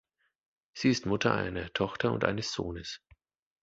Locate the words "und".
2.11-2.25